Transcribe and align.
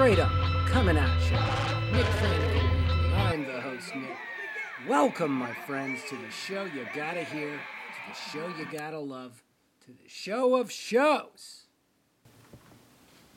straight 0.00 0.18
up, 0.18 0.32
coming 0.68 0.96
at 0.96 1.20
you. 1.26 1.36
Nick 1.92 2.06
I'm 3.14 3.44
the 3.44 3.60
host, 3.60 3.94
Nick. 3.94 4.16
Welcome, 4.88 5.30
my 5.30 5.52
friends, 5.52 6.00
to 6.08 6.16
the 6.16 6.30
show 6.30 6.64
you 6.64 6.86
gotta 6.94 7.22
hear, 7.22 7.50
to 7.50 8.08
the 8.08 8.30
show 8.30 8.48
you 8.58 8.66
gotta 8.72 8.98
love, 8.98 9.42
to 9.84 9.92
the 9.92 10.08
show 10.08 10.56
of 10.56 10.72
shows. 10.72 11.64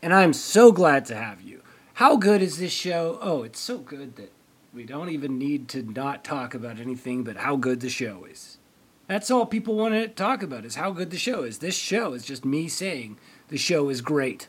And 0.01 0.13
I'm 0.13 0.31
so 0.31 0.71
glad 0.71 1.03
to 1.07 1.15
have 1.15 1.41
you. 1.41 1.63
How 1.95 2.15
good 2.15 2.41
is 2.41 2.59
this 2.59 2.71
show? 2.71 3.19
Oh, 3.21 3.43
it's 3.43 3.59
so 3.59 3.79
good 3.79 4.15
that 4.15 4.31
we 4.73 4.85
don't 4.85 5.09
even 5.09 5.37
need 5.37 5.67
to 5.67 5.83
not 5.83 6.23
talk 6.23 6.53
about 6.53 6.79
anything 6.79 7.25
but 7.25 7.35
how 7.35 7.57
good 7.57 7.81
the 7.81 7.89
show 7.89 8.23
is. 8.23 8.57
That's 9.07 9.29
all 9.29 9.45
people 9.45 9.75
want 9.75 9.95
to 9.95 10.07
talk 10.07 10.41
about 10.41 10.63
is 10.63 10.75
how 10.75 10.91
good 10.91 11.11
the 11.11 11.17
show 11.17 11.43
is. 11.43 11.57
This 11.57 11.75
show 11.75 12.13
is 12.13 12.23
just 12.23 12.45
me 12.45 12.69
saying 12.69 13.17
the 13.49 13.57
show 13.57 13.89
is 13.89 13.99
great. 13.99 14.47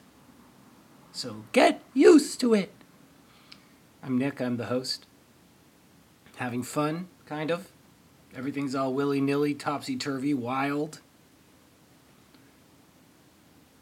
So 1.15 1.45
get 1.53 1.81
used 1.95 2.41
to 2.41 2.55
it. 2.55 2.73
I'm 4.03 4.19
Nick, 4.19 4.41
I'm 4.41 4.57
the 4.57 4.67
host. 4.67 5.07
Having 6.37 6.65
fun, 6.65 7.07
kind 7.25 7.53
of. 7.53 7.69
Everything's 8.37 8.75
all 8.75 8.93
willy 8.93 9.21
nilly, 9.21 9.55
topsy 9.55 9.97
turvy, 9.97 10.35
wild. 10.35 10.99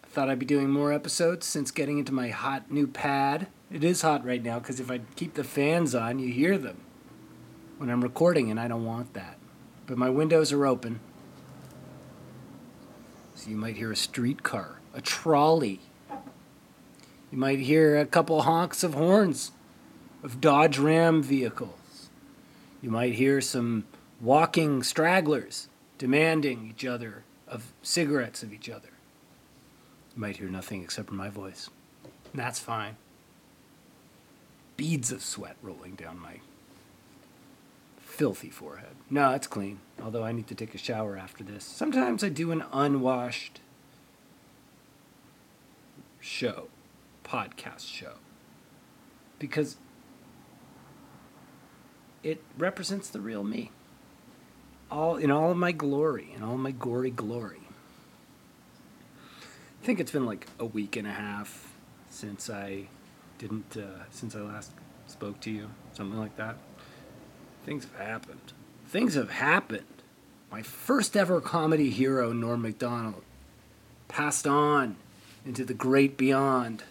I 0.05 0.09
thought 0.09 0.29
I'd 0.29 0.39
be 0.39 0.45
doing 0.45 0.69
more 0.69 0.93
episodes 0.93 1.47
since 1.47 1.71
getting 1.71 1.99
into 1.99 2.13
my 2.13 2.29
hot 2.29 2.71
new 2.71 2.87
pad. 2.87 3.47
It 3.73 3.83
is 3.83 4.03
hot 4.03 4.27
right 4.27 4.43
now 4.43 4.59
because 4.59 4.79
if 4.79 4.91
I 4.91 5.01
keep 5.17 5.33
the 5.33 5.43
fans 5.43 5.95
on, 5.95 6.19
you 6.19 6.31
hear 6.31 6.59
them 6.59 6.83
when 7.79 7.89
I'm 7.89 8.03
recording, 8.03 8.51
and 8.51 8.61
I 8.61 8.69
don't 8.69 8.85
want 8.85 9.15
that. 9.15 9.39
But 9.87 9.97
my 9.97 10.11
windows 10.11 10.53
are 10.53 10.67
open. 10.67 11.01
So 13.35 13.49
you 13.49 13.57
might 13.57 13.77
hear 13.77 13.91
a 13.91 13.97
streetcar, 13.97 14.81
a 14.93 15.01
trolley. 15.01 15.81
You 17.33 17.39
might 17.39 17.61
hear 17.61 17.99
a 17.99 18.05
couple 18.05 18.43
honks 18.43 18.85
of 18.85 18.93
horns 18.93 19.53
of 20.23 20.39
Dodge 20.39 20.79
Ram 20.79 21.23
vehicles. 21.23 22.11
You 22.83 22.91
might 22.91 23.15
hear 23.15 23.41
some 23.41 23.87
walking 24.21 24.83
stragglers 24.83 25.69
demanding 25.97 26.69
each 26.69 26.85
other 26.85 27.25
of 27.49 27.73
cigarettes 27.83 28.43
of 28.43 28.53
each 28.53 28.69
other. 28.69 28.91
You 30.15 30.21
might 30.21 30.37
hear 30.37 30.49
nothing 30.49 30.83
except 30.83 31.09
for 31.09 31.15
my 31.15 31.31
voice. 31.31 31.71
And 32.05 32.41
that's 32.41 32.59
fine. 32.59 32.97
Beads 34.77 35.11
of 35.11 35.23
sweat 35.23 35.57
rolling 35.63 35.95
down 35.95 36.19
my 36.19 36.41
filthy 37.99 38.51
forehead. 38.51 38.95
No, 39.09 39.33
it's 39.33 39.47
clean. 39.47 39.79
Although 40.03 40.25
I 40.25 40.33
need 40.33 40.49
to 40.49 40.55
take 40.55 40.75
a 40.75 40.79
shower 40.79 41.17
after 41.17 41.43
this. 41.43 41.65
Sometimes 41.65 42.23
I 42.23 42.29
do 42.29 42.53
an 42.53 42.65
unwashed 42.73 43.61
show, 46.21 46.69
podcast 47.25 47.87
show, 47.87 48.15
because 49.39 49.77
it 52.23 52.43
represents 52.59 53.09
the 53.09 53.21
real 53.21 53.45
me. 53.45 53.71
All 54.91 55.17
in 55.17 55.31
all 55.31 55.51
of 55.51 55.57
my 55.57 55.73
glory, 55.73 56.33
in 56.37 56.43
all 56.43 56.59
my 56.59 56.71
gory 56.71 57.11
glory. 57.11 57.63
I 59.41 59.85
think 59.85 59.99
it's 59.99 60.13
been 60.13 60.27
like 60.27 60.47
a 60.61 60.65
week 60.65 60.97
and 60.97 61.09
a 61.09 61.13
half 61.13 61.73
since 62.11 62.49
I 62.49 62.89
didn't 63.39 63.77
uh, 63.77 64.05
since 64.11 64.37
I 64.37 64.41
last 64.41 64.71
spoke 65.07 65.41
to 65.41 65.51
you, 65.51 65.71
something 65.95 66.19
like 66.19 66.37
that. 66.37 66.57
Things 67.65 67.85
have 67.85 68.07
happened. 68.07 68.53
Things 68.87 69.15
have 69.15 69.31
happened. 69.31 69.87
My 70.51 70.63
first 70.63 71.17
ever 71.17 71.41
comedy 71.41 71.91
hero, 71.91 72.33
Norm 72.33 72.63
MacDonald, 72.63 73.23
passed 74.09 74.47
on 74.47 74.97
into 75.47 75.65
the 75.65 75.75
great 75.75 76.17
beyond. 76.17 76.85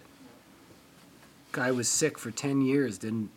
Guy 1.51 1.71
was 1.71 1.89
sick 1.89 2.17
for 2.17 2.31
10 2.31 2.61
years, 2.61 2.97
didn't 2.97 3.29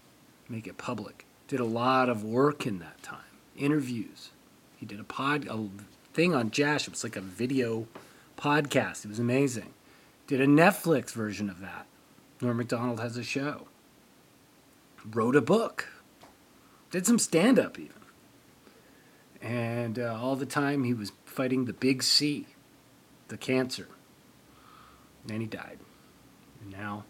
make 0.49 0.67
it 0.67 0.79
public. 0.79 1.27
Did 1.49 1.61
a 1.61 1.65
lot 1.65 2.09
of 2.09 2.25
work 2.25 2.67
in 2.67 2.79
that 2.79 3.03
time. 3.03 3.21
Interviews. 3.57 4.31
He 4.77 4.87
did 4.87 5.01
a 5.01 5.05
pod 5.05 5.47
a 5.49 5.69
thing 6.13 6.35
on 6.35 6.51
Jash. 6.51 6.87
It 6.87 6.91
was 6.93 7.05
like 7.05 7.17
a 7.17 7.21
video 7.21 7.87
podcast. 8.39 9.05
It 9.05 9.09
was 9.09 9.19
amazing. 9.19 9.75
Did 10.27 10.41
a 10.41 10.47
Netflix 10.47 11.13
version 11.13 11.51
of 11.51 11.61
that. 11.61 11.87
Norm 12.41 12.57
MacDonald 12.57 13.01
has 13.01 13.17
a 13.17 13.25
show. 13.25 13.67
Wrote 15.05 15.37
a 15.37 15.41
book. 15.41 15.89
Did 16.91 17.07
some 17.07 17.19
stand 17.19 17.59
up 17.59 17.79
even. 17.79 17.93
And 19.43 19.99
uh, 19.99 20.19
all 20.21 20.37
the 20.37 20.47
time 20.47 20.85
he 20.85 20.95
was 20.95 21.13
fighting 21.27 21.65
the 21.65 21.73
big 21.73 22.03
C, 22.03 22.47
the 23.29 23.37
cancer. 23.37 23.89
And 25.29 25.43
he 25.43 25.47
died. 25.47 25.79
And 26.63 26.73
now 26.73 27.05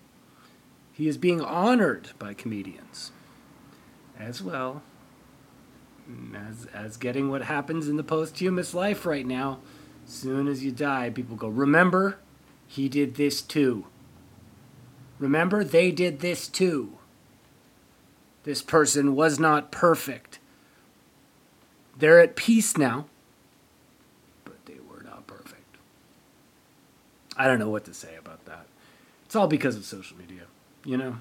he 0.95 1.09
is 1.09 1.19
being 1.19 1.41
honored 1.41 2.11
by 2.19 2.33
comedians 2.33 3.13
as 4.19 4.41
well 4.41 4.83
as, 6.35 6.67
as 6.67 6.97
getting 6.97 7.31
what 7.31 7.43
happens 7.43 7.89
in 7.89 7.97
the 7.97 8.05
posthumous 8.05 8.75
life 8.75 9.05
right 9.05 9.27
now. 9.27 9.59
Soon 10.07 10.47
as 10.47 10.65
you 10.65 10.71
die, 10.71 11.11
people 11.11 11.37
go, 11.37 11.49
Remember, 11.49 12.19
he 12.67 12.89
did 12.89 13.17
this 13.17 13.43
too. 13.43 13.87
Remember, 15.19 15.65
they 15.65 15.91
did 15.91 16.21
this 16.21 16.49
too. 16.49 16.99
This 18.45 18.63
person 18.63 19.17
was 19.17 19.41
not 19.41 19.73
perfect. 19.73 20.39
They're 21.97 22.21
at 22.21 22.37
peace 22.37 22.77
now, 22.77 23.07
but 24.45 24.65
they 24.67 24.79
were 24.89 25.03
not 25.03 25.27
perfect. 25.27 25.77
I 27.37 27.47
don't 27.47 27.59
know 27.59 27.71
what 27.71 27.85
to 27.87 27.95
say 27.95 28.17
about 28.17 28.45
that. 28.45 28.67
It's 29.25 29.35
all 29.35 29.49
because 29.49 29.77
of 29.77 29.85
social 29.85 30.17
media, 30.19 30.43
you 30.85 30.97
know? 30.97 31.17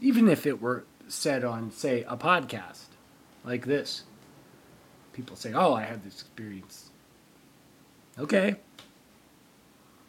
Even 0.00 0.28
if 0.28 0.46
it 0.46 0.60
were 0.60 0.84
said 1.08 1.44
on, 1.44 1.70
say, 1.70 2.04
a 2.08 2.16
podcast 2.16 2.86
like 3.44 3.66
this, 3.66 4.02
people 5.12 5.36
say, 5.36 5.52
oh, 5.52 5.74
I 5.74 5.84
had 5.84 6.04
this 6.04 6.20
experience. 6.20 6.90
Okay. 8.18 8.56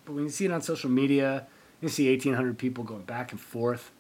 But 0.05 0.13
when 0.13 0.23
you 0.23 0.29
see 0.29 0.45
it 0.45 0.51
on 0.51 0.61
social 0.61 0.89
media, 0.89 1.47
you 1.81 1.89
see 1.89 2.09
1,800 2.09 2.57
people 2.57 2.83
going 2.83 3.03
back 3.03 3.31
and 3.31 3.39
forth. 3.39 3.91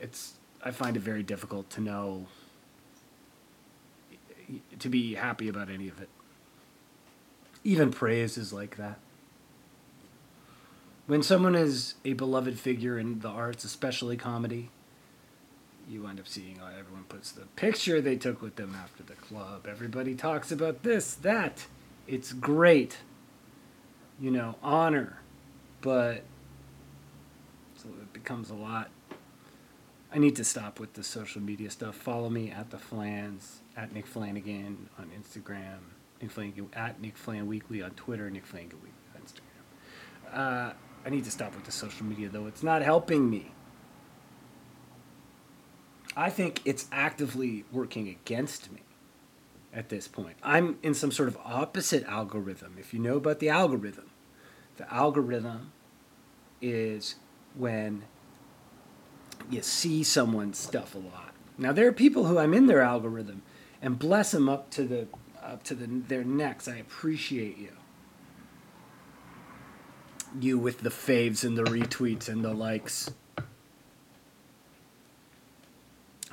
It's 0.00 0.34
I 0.64 0.70
find 0.70 0.96
it 0.96 1.00
very 1.00 1.22
difficult 1.22 1.70
to 1.70 1.80
know 1.80 2.26
to 4.78 4.88
be 4.88 5.14
happy 5.14 5.48
about 5.48 5.68
any 5.70 5.88
of 5.88 6.00
it. 6.00 6.08
Even 7.64 7.90
praise 7.90 8.38
is 8.38 8.52
like 8.52 8.76
that. 8.76 8.98
When 11.08 11.22
someone 11.22 11.54
is 11.54 11.94
a 12.04 12.12
beloved 12.12 12.58
figure 12.58 12.98
in 12.98 13.20
the 13.20 13.30
arts, 13.30 13.64
especially 13.64 14.18
comedy, 14.18 14.68
you 15.88 16.06
end 16.06 16.20
up 16.20 16.28
seeing 16.28 16.60
uh, 16.60 16.70
everyone 16.78 17.04
puts 17.04 17.32
the 17.32 17.46
picture 17.56 18.02
they 18.02 18.16
took 18.16 18.42
with 18.42 18.56
them 18.56 18.76
after 18.78 19.02
the 19.02 19.14
club. 19.14 19.66
Everybody 19.66 20.14
talks 20.14 20.52
about 20.52 20.82
this, 20.82 21.14
that. 21.14 21.64
It's 22.06 22.34
great. 22.34 22.98
You 24.20 24.30
know, 24.30 24.56
honor. 24.62 25.20
But 25.80 26.24
so 27.74 27.88
it 27.88 28.12
becomes 28.12 28.50
a 28.50 28.54
lot. 28.54 28.90
I 30.12 30.18
need 30.18 30.36
to 30.36 30.44
stop 30.44 30.78
with 30.78 30.92
the 30.92 31.02
social 31.02 31.40
media 31.40 31.70
stuff. 31.70 31.94
Follow 31.94 32.28
me 32.28 32.50
at 32.50 32.68
the 32.68 32.78
Flans, 32.78 33.60
at 33.78 33.94
Nick 33.94 34.06
Flanagan 34.06 34.90
on 34.98 35.10
Instagram, 35.18 35.78
Nick 36.20 36.32
Flanagan, 36.32 36.68
at 36.74 37.00
Nick 37.00 37.16
Flan 37.16 37.46
Weekly 37.46 37.82
on 37.82 37.92
Twitter, 37.92 38.28
Nick 38.28 38.44
Flanagan 38.44 38.78
Weekly 38.82 38.92
on 39.14 39.22
Instagram. 39.22 40.68
Uh, 40.70 40.72
I 41.04 41.10
need 41.10 41.24
to 41.24 41.30
stop 41.30 41.54
with 41.54 41.64
the 41.64 41.72
social 41.72 42.04
media 42.04 42.28
though. 42.28 42.46
It's 42.46 42.62
not 42.62 42.82
helping 42.82 43.30
me. 43.30 43.52
I 46.16 46.30
think 46.30 46.60
it's 46.64 46.86
actively 46.90 47.64
working 47.70 48.08
against 48.08 48.72
me 48.72 48.80
at 49.72 49.88
this 49.88 50.08
point. 50.08 50.36
I'm 50.42 50.78
in 50.82 50.94
some 50.94 51.12
sort 51.12 51.28
of 51.28 51.36
opposite 51.44 52.04
algorithm. 52.04 52.76
If 52.78 52.92
you 52.92 52.98
know 52.98 53.16
about 53.16 53.38
the 53.38 53.48
algorithm, 53.48 54.10
the 54.76 54.92
algorithm 54.92 55.72
is 56.60 57.16
when 57.54 58.02
you 59.50 59.62
see 59.62 60.02
someone's 60.02 60.58
stuff 60.58 60.94
a 60.94 60.98
lot. 60.98 61.32
Now 61.56 61.72
there 61.72 61.86
are 61.86 61.92
people 61.92 62.26
who 62.26 62.38
I'm 62.38 62.54
in 62.54 62.66
their 62.66 62.82
algorithm 62.82 63.42
and 63.80 63.98
bless 63.98 64.32
them 64.32 64.48
up 64.48 64.70
to 64.70 64.84
the 64.84 65.08
up 65.42 65.62
to 65.64 65.74
the, 65.74 65.86
their 65.86 66.24
necks. 66.24 66.68
I 66.68 66.76
appreciate 66.76 67.58
you. 67.58 67.72
You 70.40 70.58
with 70.58 70.80
the 70.80 70.90
faves 70.90 71.44
and 71.44 71.56
the 71.56 71.64
retweets 71.64 72.28
and 72.28 72.44
the 72.44 72.52
likes. 72.52 73.10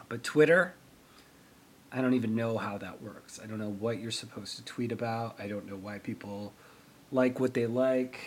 But 0.10 0.24
Twitter, 0.24 0.76
I 1.92 2.02
don't 2.02 2.14
even 2.14 2.36
know 2.36 2.58
how 2.58 2.78
that 2.78 3.02
works. 3.02 3.40
I 3.42 3.48
don't 3.48 3.58
know 3.58 3.72
what 3.72 4.00
you're 4.00 4.12
supposed 4.12 4.58
to 4.58 4.66
tweet 4.66 4.92
about. 4.92 5.36
I 5.40 5.48
don't 5.48 5.66
know 5.68 5.78
why 5.78 6.00
people 6.00 6.54
like 7.12 7.40
what 7.40 7.54
they 7.54 7.66
like. 7.66 8.20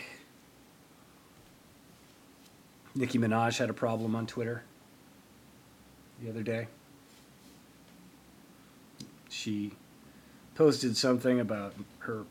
Nicki 2.95 3.19
Minaj 3.19 3.59
had 3.59 3.71
a 3.71 3.75
problem 3.75 4.17
on 4.17 4.27
Twitter 4.27 4.63
the 6.23 6.31
other 6.31 6.43
day. 6.43 6.67
She 9.29 9.73
posted 10.55 10.97
something 10.97 11.39
about 11.39 11.75
her 12.01 12.25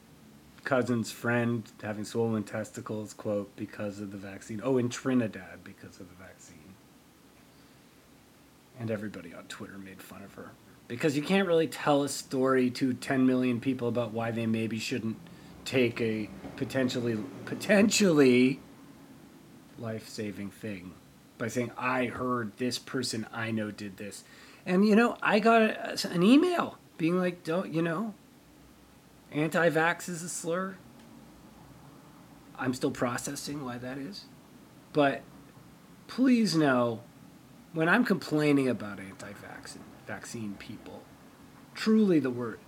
cousin's 0.68 1.10
friend 1.10 1.64
having 1.81 2.04
swollen 2.04 2.44
testicles, 2.44 3.14
quote, 3.14 3.56
because 3.56 4.02
of 4.02 4.12
the 4.12 4.18
vaccine. 4.18 4.60
Oh, 4.62 4.78
in 4.78 4.90
Trinidad 4.90 5.64
because 5.64 6.02
of 6.02 6.10
the 6.10 6.16
vaccine. 6.16 6.75
And 8.78 8.92
everybody 8.92 9.34
on 9.34 9.46
Twitter 9.46 9.78
made 9.78 10.02
fun 10.02 10.24
of 10.24 10.34
her. 10.34 10.52
Because 10.90 11.16
you 11.16 11.24
can't 11.24 11.48
really 11.48 11.68
tell 11.68 12.04
a 12.04 12.10
story 12.10 12.69
to 12.72 12.94
10 12.94 13.25
million 13.25 13.62
people 13.62 13.88
about 13.88 14.12
why 14.12 14.31
they 14.31 14.46
maybe 14.46 14.78
shouldn't 14.78 15.16
take 15.64 16.02
a 16.02 16.30
potentially 16.58 17.18
potentially 17.46 18.60
life-saving 19.80 20.50
thing 20.50 20.92
by 21.38 21.48
saying 21.48 21.72
I 21.78 22.08
heard 22.08 22.52
this 22.58 22.78
person 22.78 23.25
I 23.31 23.52
know 23.52 23.72
did 23.72 23.96
this. 23.96 24.25
And 24.66 24.86
you 24.86 24.98
know, 24.98 25.16
I 25.22 25.40
got 25.40 26.06
an 26.06 26.24
email 26.24 26.78
being 26.98 27.18
like, 27.18 27.44
"Don't, 27.44 27.74
you 27.74 27.81
know, 27.81 28.13
anti 29.31 29.69
vax 29.69 30.09
is 30.09 30.24
a 30.24 30.29
slur. 30.29 30.77
I'm 32.57 32.74
still 32.74 32.91
processing 32.91 33.63
why 33.63 33.77
that 33.77 33.97
is. 33.97 34.25
But 34.94 35.21
please 36.07 36.56
know 36.56 37.01
when 37.74 37.88
I'm 37.88 38.03
complaining 38.03 38.68
about 38.68 39.00
anti 39.00 39.33
vaccine 40.06 40.56
people, 40.56 41.03
truly 41.75 42.19
the 42.19 42.29
word, 42.29 42.59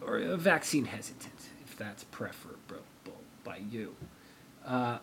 or 0.00 0.20
vaccine 0.36 0.86
hesitant, 0.86 1.48
if 1.64 1.76
that's 1.76 2.04
preferable 2.04 2.82
by 3.44 3.56
you, 3.56 3.96
uh, 4.64 4.98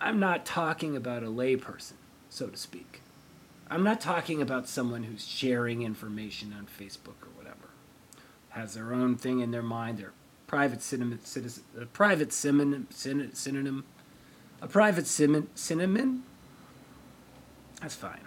I'm 0.00 0.18
not 0.18 0.44
talking 0.44 0.96
about 0.96 1.22
a 1.22 1.26
layperson, 1.26 1.94
so 2.28 2.48
to 2.48 2.56
speak. 2.56 3.02
I'm 3.70 3.84
not 3.84 4.00
talking 4.00 4.42
about 4.42 4.68
someone 4.68 5.04
who's 5.04 5.24
sharing 5.26 5.82
information 5.82 6.52
on 6.52 6.66
Facebook 6.66 7.22
or 7.22 7.30
has 8.50 8.74
their 8.74 8.92
own 8.92 9.16
thing 9.16 9.40
in 9.40 9.50
their 9.50 9.62
mind. 9.62 9.98
Their 9.98 10.12
private 10.46 10.82
synonym, 10.82 11.20
citizen, 11.22 11.64
a 11.80 11.86
private 11.86 12.32
synonym, 12.32 12.88
synonym, 12.90 13.84
a 14.60 14.66
private 14.66 15.06
synonym. 15.06 16.24
That's 17.80 17.94
fine. 17.94 18.20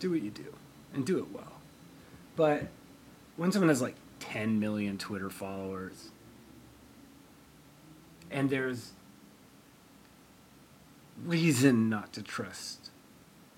Do 0.00 0.10
what 0.10 0.22
you 0.22 0.30
do, 0.30 0.54
and 0.92 1.06
do 1.06 1.18
it 1.18 1.30
well. 1.32 1.60
But 2.34 2.68
when 3.36 3.52
someone 3.52 3.68
has 3.68 3.82
like 3.82 3.96
10 4.20 4.58
million 4.58 4.98
Twitter 4.98 5.30
followers, 5.30 6.10
and 8.30 8.48
there's 8.48 8.92
reason 11.24 11.88
not 11.88 12.12
to 12.14 12.22
trust 12.22 12.90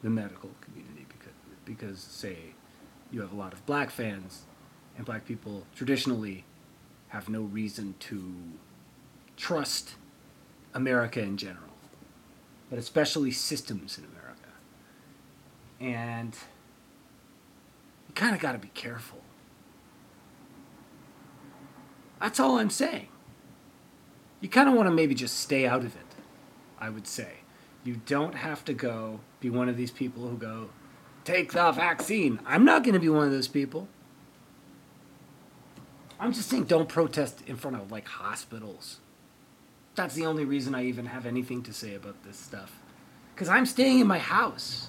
the 0.02 0.10
medical 0.10 0.50
community 0.60 1.06
because 1.08 1.32
because 1.64 2.00
say 2.00 2.36
you 3.10 3.20
have 3.20 3.32
a 3.32 3.36
lot 3.36 3.52
of 3.52 3.64
black 3.64 3.90
fans 3.90 4.42
and 4.96 5.04
black 5.04 5.24
people 5.26 5.66
traditionally 5.74 6.44
have 7.08 7.28
no 7.28 7.42
reason 7.42 7.94
to 8.00 8.34
trust 9.36 9.94
America 10.72 11.20
in 11.20 11.36
general, 11.36 11.74
but 12.70 12.78
especially 12.78 13.30
systems 13.30 13.98
in 13.98 14.04
America. 14.04 14.50
And 15.80 16.34
you 18.08 18.14
kind 18.14 18.34
of 18.34 18.40
got 18.40 18.52
to 18.52 18.58
be 18.58 18.68
careful. 18.68 19.20
That's 22.20 22.40
all 22.40 22.58
I'm 22.58 22.70
saying. 22.70 23.08
You 24.40 24.48
kind 24.48 24.68
of 24.68 24.74
want 24.74 24.88
to 24.88 24.94
maybe 24.94 25.14
just 25.14 25.38
stay 25.38 25.66
out 25.66 25.80
of 25.80 25.94
it, 25.96 26.02
I 26.78 26.90
would 26.90 27.06
say. 27.06 27.38
You 27.84 28.00
don't 28.06 28.34
have 28.34 28.64
to 28.64 28.74
go 28.74 29.20
be 29.40 29.50
one 29.50 29.68
of 29.68 29.76
these 29.76 29.90
people 29.90 30.26
who 30.26 30.36
go, 30.36 30.70
take 31.24 31.52
the 31.52 31.70
vaccine. 31.72 32.40
I'm 32.46 32.64
not 32.64 32.82
going 32.82 32.94
to 32.94 33.00
be 33.00 33.08
one 33.08 33.26
of 33.26 33.30
those 33.30 33.48
people. 33.48 33.88
I'm 36.24 36.32
just 36.32 36.48
saying, 36.48 36.64
don't 36.64 36.88
protest 36.88 37.42
in 37.46 37.56
front 37.56 37.76
of 37.76 37.92
like 37.92 38.06
hospitals. 38.08 38.96
That's 39.94 40.14
the 40.14 40.24
only 40.24 40.46
reason 40.46 40.74
I 40.74 40.86
even 40.86 41.04
have 41.04 41.26
anything 41.26 41.62
to 41.64 41.72
say 41.74 41.94
about 41.94 42.24
this 42.24 42.38
stuff. 42.38 42.80
Because 43.34 43.50
I'm 43.50 43.66
staying 43.66 44.00
in 44.00 44.06
my 44.06 44.18
house. 44.18 44.88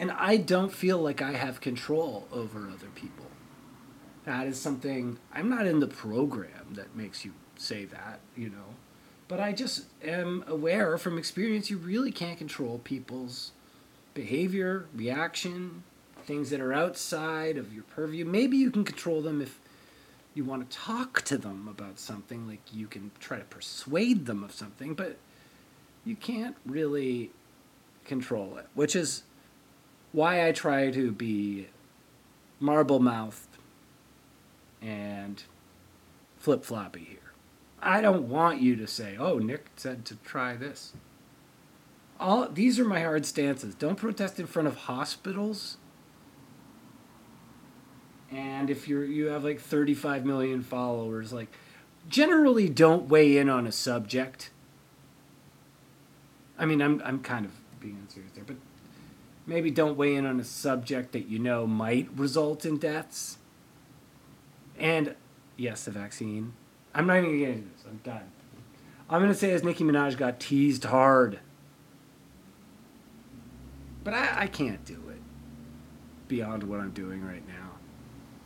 And 0.00 0.10
I 0.10 0.36
don't 0.38 0.72
feel 0.72 0.98
like 0.98 1.22
I 1.22 1.30
have 1.34 1.60
control 1.60 2.26
over 2.32 2.68
other 2.68 2.88
people. 2.96 3.26
That 4.24 4.48
is 4.48 4.60
something, 4.60 5.18
I'm 5.32 5.48
not 5.48 5.68
in 5.68 5.78
the 5.78 5.86
program 5.86 6.72
that 6.72 6.96
makes 6.96 7.24
you 7.24 7.34
say 7.54 7.84
that, 7.84 8.18
you 8.36 8.48
know. 8.48 8.74
But 9.28 9.38
I 9.38 9.52
just 9.52 9.84
am 10.02 10.42
aware 10.48 10.98
from 10.98 11.18
experience 11.18 11.70
you 11.70 11.78
really 11.78 12.10
can't 12.10 12.36
control 12.36 12.80
people's 12.82 13.52
behavior, 14.12 14.86
reaction, 14.92 15.84
things 16.24 16.50
that 16.50 16.60
are 16.60 16.72
outside 16.72 17.56
of 17.56 17.72
your 17.72 17.84
purview. 17.84 18.24
Maybe 18.24 18.56
you 18.56 18.70
can 18.70 18.84
control 18.84 19.20
them 19.20 19.40
if 19.40 19.58
you 20.34 20.44
want 20.44 20.68
to 20.68 20.76
talk 20.76 21.22
to 21.22 21.38
them 21.38 21.68
about 21.68 21.98
something, 21.98 22.48
like 22.48 22.60
you 22.72 22.86
can 22.86 23.10
try 23.20 23.38
to 23.38 23.44
persuade 23.44 24.26
them 24.26 24.42
of 24.42 24.52
something, 24.52 24.94
but 24.94 25.16
you 26.04 26.16
can't 26.16 26.56
really 26.66 27.30
control 28.04 28.56
it, 28.56 28.66
which 28.74 28.96
is 28.96 29.22
why 30.12 30.46
I 30.46 30.52
try 30.52 30.90
to 30.90 31.12
be 31.12 31.68
marble 32.60 33.00
mouthed 33.00 33.48
and 34.82 35.42
flip 36.38 36.64
floppy 36.64 37.04
here. 37.04 37.18
I 37.80 38.00
don't 38.00 38.28
want 38.28 38.60
you 38.60 38.76
to 38.76 38.86
say, 38.86 39.16
"Oh, 39.16 39.38
Nick 39.38 39.66
said 39.76 40.04
to 40.06 40.16
try 40.16 40.56
this." 40.56 40.92
All 42.18 42.48
these 42.48 42.78
are 42.78 42.84
my 42.84 43.00
hard 43.00 43.26
stances. 43.26 43.74
Don't 43.74 43.96
protest 43.96 44.38
in 44.38 44.46
front 44.46 44.68
of 44.68 44.76
hospitals 44.76 45.78
and 48.34 48.68
if 48.68 48.88
you're 48.88 49.04
you 49.04 49.26
have 49.26 49.44
like 49.44 49.60
35 49.60 50.24
million 50.24 50.62
followers 50.62 51.32
like 51.32 51.48
generally 52.08 52.68
don't 52.68 53.08
weigh 53.08 53.38
in 53.38 53.48
on 53.48 53.66
a 53.66 53.72
subject. 53.72 54.50
I 56.58 56.66
mean 56.66 56.82
i'm 56.82 57.00
i'm 57.04 57.20
kind 57.20 57.46
of 57.46 57.52
being 57.80 58.06
serious 58.08 58.32
there 58.34 58.44
but 58.44 58.56
maybe 59.46 59.70
don't 59.70 59.96
weigh 59.96 60.14
in 60.14 60.26
on 60.26 60.40
a 60.40 60.44
subject 60.44 61.12
that 61.12 61.28
you 61.28 61.38
know 61.38 61.66
might 61.66 62.08
result 62.16 62.64
in 62.64 62.78
deaths. 62.78 63.38
And 64.78 65.14
yes 65.56 65.84
the 65.84 65.92
vaccine. 65.92 66.54
I'm 66.94 67.06
not 67.06 67.18
even 67.18 67.30
gonna 67.30 67.38
get 67.38 67.48
into 67.50 67.68
this. 67.70 67.84
I'm 67.88 67.98
done. 67.98 68.30
I'm 69.08 69.20
gonna 69.20 69.34
say 69.34 69.52
as 69.52 69.62
nicki 69.62 69.84
minaj 69.84 70.16
got 70.16 70.40
teased 70.40 70.84
hard. 70.84 71.38
But 74.02 74.14
i, 74.14 74.42
I 74.42 74.46
can't 74.48 74.84
do 74.84 74.94
it 75.08 75.20
beyond 76.26 76.62
what 76.62 76.80
i'm 76.80 76.90
doing 76.90 77.22
right 77.22 77.46
now 77.46 77.63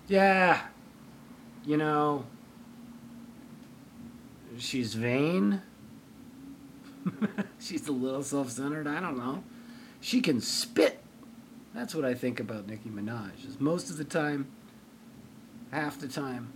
yeah, 0.08 0.62
you 1.64 1.76
know, 1.76 2.24
she's 4.56 4.94
vain. 4.94 5.62
she's 7.60 7.86
a 7.88 7.92
little 7.92 8.22
self 8.22 8.50
centered. 8.50 8.86
I 8.86 9.00
don't 9.00 9.18
know. 9.18 9.44
She 10.00 10.20
can 10.20 10.40
spit. 10.40 11.02
That's 11.74 11.94
what 11.94 12.04
I 12.04 12.14
think 12.14 12.40
about 12.40 12.66
Nicki 12.66 12.88
Minaj. 12.88 13.46
Is 13.46 13.60
most 13.60 13.90
of 13.90 13.98
the 13.98 14.04
time, 14.04 14.48
half 15.70 15.98
the 15.98 16.08
time, 16.08 16.52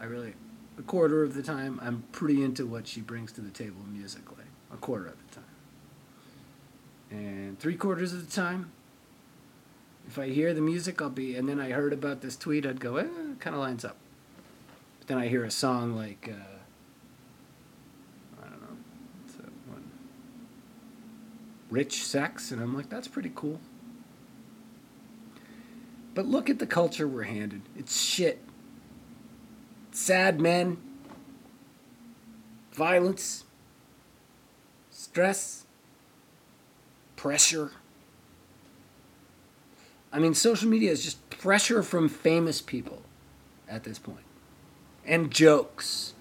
I 0.00 0.04
really, 0.04 0.34
a 0.78 0.82
quarter 0.82 1.22
of 1.22 1.34
the 1.34 1.42
time, 1.42 1.80
I'm 1.82 2.04
pretty 2.12 2.42
into 2.42 2.66
what 2.66 2.86
she 2.86 3.00
brings 3.00 3.32
to 3.32 3.40
the 3.40 3.50
table 3.50 3.82
musically. 3.90 4.44
A 4.72 4.76
quarter 4.76 5.06
of 5.06 5.16
the 5.28 5.34
time. 5.34 5.44
And 7.10 7.58
three 7.58 7.76
quarters 7.76 8.12
of 8.12 8.28
the 8.28 8.34
time, 8.34 8.72
if 10.06 10.18
I 10.18 10.28
hear 10.28 10.54
the 10.54 10.60
music, 10.60 11.02
I'll 11.02 11.10
be, 11.10 11.36
and 11.36 11.48
then 11.48 11.60
I 11.60 11.70
heard 11.70 11.92
about 11.92 12.20
this 12.20 12.36
tweet, 12.36 12.64
I'd 12.64 12.80
go, 12.80 12.96
eh, 12.96 13.06
kind 13.40 13.54
of 13.54 13.60
lines 13.60 13.84
up. 13.84 13.96
But 14.98 15.08
then 15.08 15.18
I 15.18 15.28
hear 15.28 15.44
a 15.44 15.50
song 15.50 15.96
like, 15.96 16.28
uh, 16.30 16.46
I 18.42 18.48
don't 18.48 18.60
know, 18.60 18.76
what's 19.22 19.34
that 19.36 19.52
one? 19.68 19.90
Rich 21.70 22.04
Sex, 22.04 22.50
and 22.50 22.62
I'm 22.62 22.74
like, 22.74 22.88
that's 22.88 23.08
pretty 23.08 23.32
cool. 23.34 23.60
But 26.14 26.26
look 26.26 26.48
at 26.48 26.58
the 26.58 26.66
culture 26.66 27.06
we're 27.06 27.24
handed. 27.24 27.62
It's 27.76 28.00
shit. 28.00 28.40
Sad 29.90 30.40
men, 30.40 30.78
violence, 32.72 33.44
stress, 34.90 35.66
pressure. 37.16 37.72
I 40.12 40.18
mean, 40.18 40.34
social 40.34 40.68
media 40.68 40.90
is 40.90 41.04
just 41.04 41.28
pressure 41.30 41.82
from 41.82 42.08
famous 42.08 42.60
people 42.60 43.02
at 43.68 43.84
this 43.84 43.98
point, 43.98 44.24
and 45.04 45.30
jokes 45.30 46.14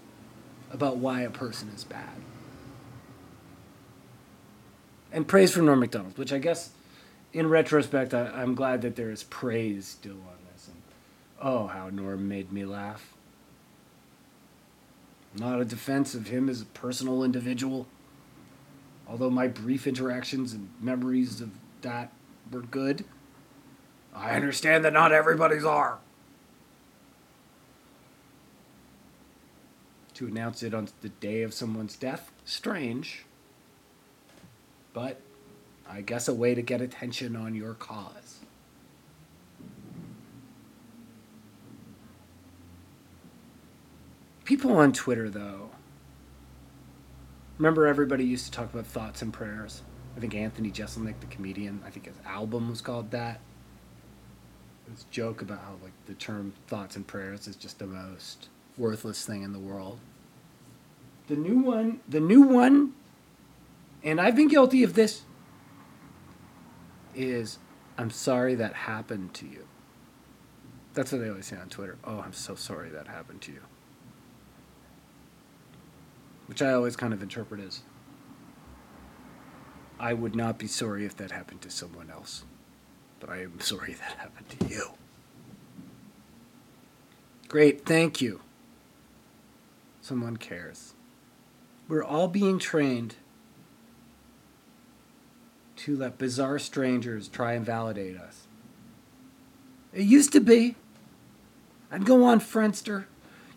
about 0.72 0.98
why 0.98 1.22
a 1.22 1.30
person 1.30 1.70
is 1.76 1.84
bad, 1.84 2.16
and 5.12 5.28
praise 5.28 5.54
for 5.54 5.62
Norm 5.62 5.80
Macdonald, 5.80 6.18
which 6.18 6.34
I 6.34 6.40
guess, 6.40 6.72
in 7.32 7.48
retrospect, 7.48 8.14
I, 8.14 8.42
am 8.42 8.56
glad 8.56 8.82
that 8.82 8.96
there 8.96 9.12
is 9.12 9.24
praise 9.24 9.86
still 9.86 10.14
on 10.14 10.38
this. 10.52 10.68
And 10.68 10.82
oh, 11.42 11.68
how 11.68 11.90
Norm 11.90 12.28
made 12.28 12.52
me 12.52 12.66
laugh. 12.66 13.14
Not 15.38 15.60
a 15.60 15.66
defense 15.66 16.16
of 16.16 16.28
him 16.28 16.50
as 16.50 16.62
a 16.62 16.66
personal 16.66 17.24
individual, 17.24 17.88
although 19.08 19.30
my 19.30 19.48
brief 19.48 19.86
interactions 19.86 20.54
and 20.54 20.70
memories 20.82 21.42
of 21.42 21.52
that 21.82 22.12
were 22.52 22.62
good. 22.62 23.06
I 24.16 24.32
understand 24.32 24.86
that 24.86 24.94
not 24.94 25.12
everybody's 25.12 25.66
are. 25.66 26.00
to 30.16 30.26
announce 30.28 30.64
it 30.64 30.74
on 30.74 30.88
the 31.02 31.10
day 31.10 31.44
of 31.44 31.54
someone's 31.54 31.96
death. 31.96 32.32
Strange. 32.46 33.26
But 34.94 35.20
I 35.88 36.02
guess 36.02 36.28
a 36.28 36.34
way 36.34 36.56
to 36.56 36.62
get 36.62 36.82
attention 36.82 37.36
on 37.36 37.54
your 37.54 37.74
cause. 37.74 38.40
People 44.46 44.78
on 44.78 44.94
Twitter, 44.94 45.30
though. 45.30 45.72
Remember, 47.58 47.86
everybody 47.88 48.24
used 48.24 48.46
to 48.46 48.52
talk 48.52 48.74
about 48.74 48.86
thoughts 48.86 49.22
and 49.22 49.34
prayers. 49.34 49.82
I 50.16 50.20
think 50.20 50.34
Anthony 50.34 50.72
Jeselnik, 50.72 51.20
the 51.20 51.26
comedian, 51.28 51.82
I 51.86 51.90
think 51.90 52.06
his 52.06 52.16
album 52.26 52.70
was 52.70 52.80
called 52.80 53.12
that. 53.12 53.42
A 54.88 55.12
joke 55.12 55.42
about 55.42 55.60
how 55.60 55.74
like 55.82 55.94
the 56.06 56.14
term 56.14 56.54
thoughts 56.68 56.96
and 56.96 57.06
prayers 57.06 57.48
is 57.48 57.56
just 57.56 57.80
the 57.80 57.88
most 57.88 58.50
worthless 58.78 59.26
thing 59.26 59.44
in 59.44 59.52
the 59.52 59.60
world. 59.60 60.00
The 61.28 61.36
new 61.36 61.58
one, 61.58 62.02
the 62.08 62.20
new 62.20 62.42
one, 62.42 62.94
and 64.04 64.22
I've 64.22 64.36
been 64.36 64.48
guilty 64.48 64.84
of 64.84 64.94
this, 64.94 65.24
is 67.16 67.58
I'm 67.98 68.12
sorry 68.12 68.54
that 68.56 68.74
happened 68.74 69.34
to 69.36 69.48
you. 69.48 69.66
That's 70.94 71.12
what 71.12 71.22
they 71.22 71.30
always 71.30 71.48
say 71.48 71.58
on 71.58 71.70
Twitter. 71.70 71.98
Oh, 72.04 72.20
I'm 72.20 72.34
so 72.34 72.56
sorry 72.56 72.90
that 72.90 73.08
happened 73.08 73.42
to 73.42 73.52
you 73.52 73.62
which 76.48 76.62
I 76.62 76.74
always 76.74 76.96
kind 76.96 77.14
of 77.14 77.22
interpret 77.22 77.62
as 77.62 77.82
I 80.00 80.14
would 80.14 80.36
not 80.36 80.58
be 80.58 80.68
sorry 80.68 81.06
if 81.06 81.16
that 81.18 81.32
happened 81.32 81.62
to 81.62 81.70
someone 81.70 82.10
else, 82.12 82.44
but 83.26 83.34
I 83.34 83.42
am 83.42 83.60
sorry 83.60 83.94
that 83.94 84.18
happened 84.18 84.50
to 84.60 84.68
you. 84.68 84.92
Great, 87.48 87.86
thank 87.86 88.22
you. 88.22 88.42
Someone 90.02 90.38
cares. 90.38 90.94
We're 91.88 92.04
all 92.04 92.28
being 92.28 92.60
trained 92.60 93.16
to 95.78 95.96
let 95.96 96.18
bizarre 96.18 96.60
strangers 96.60 97.28
try 97.28 97.54
and 97.54 97.66
validate 97.66 98.18
us. 98.18 98.48
It 99.94 100.04
used 100.04 100.32
to 100.34 100.40
be. 100.40 100.76
I'd 101.92 102.06
go 102.06 102.24
on 102.26 102.40
Friendster. 102.40 103.06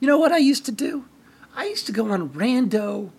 You 0.01 0.09
know 0.09 0.19
what 0.19 0.33
I 0.33 0.39
used 0.39 0.65
to 0.67 0.73
do? 0.73 1.07
I 1.55 1.67
used 1.67 1.87
to 1.87 1.93
go 1.93 2.11
on 2.11 2.31
rando, 2.31 3.11